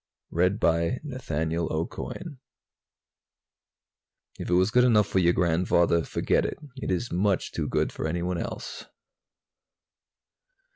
[0.31, 1.49] Illustrated by KOSSIN
[4.39, 6.57] _If it was good enough for your grandfather, forget it...
[6.77, 8.85] it is much too good for anyone else!